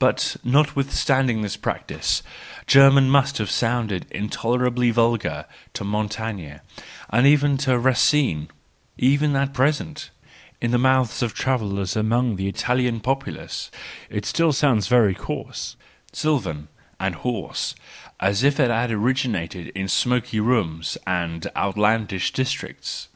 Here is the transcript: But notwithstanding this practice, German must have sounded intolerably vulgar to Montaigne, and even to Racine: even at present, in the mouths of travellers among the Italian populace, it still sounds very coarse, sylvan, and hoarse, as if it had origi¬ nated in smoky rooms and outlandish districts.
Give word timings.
But 0.00 0.34
notwithstanding 0.42 1.42
this 1.42 1.56
practice, 1.56 2.24
German 2.66 3.08
must 3.08 3.38
have 3.38 3.52
sounded 3.52 4.04
intolerably 4.10 4.90
vulgar 4.90 5.44
to 5.74 5.84
Montaigne, 5.84 6.54
and 7.08 7.24
even 7.24 7.56
to 7.58 7.78
Racine: 7.78 8.48
even 8.96 9.36
at 9.36 9.52
present, 9.54 10.10
in 10.60 10.72
the 10.72 10.76
mouths 10.76 11.22
of 11.22 11.34
travellers 11.34 11.94
among 11.94 12.34
the 12.34 12.48
Italian 12.48 12.98
populace, 12.98 13.70
it 14.10 14.26
still 14.26 14.52
sounds 14.52 14.88
very 14.88 15.14
coarse, 15.14 15.76
sylvan, 16.12 16.66
and 16.98 17.14
hoarse, 17.14 17.76
as 18.18 18.42
if 18.42 18.58
it 18.58 18.72
had 18.72 18.90
origi¬ 18.90 19.30
nated 19.30 19.70
in 19.76 19.86
smoky 19.86 20.40
rooms 20.40 20.98
and 21.06 21.46
outlandish 21.56 22.32
districts. 22.32 23.06